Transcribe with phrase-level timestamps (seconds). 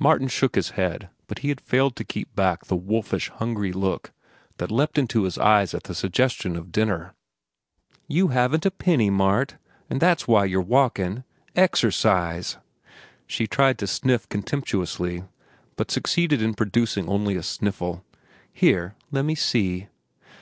[0.00, 4.10] Martin shook his head, but he had failed to keep back the wolfish, hungry look
[4.56, 7.14] that leapt into his eyes at the suggestion of dinner.
[8.08, 11.22] "You haven't a penny, Mart, and that's why you're walkin'.
[11.54, 12.56] Exercise!"
[13.28, 15.22] She tried to sniff contemptuously,
[15.76, 18.04] but succeeded in producing only a sniffle.
[18.52, 19.86] "Here, lemme see."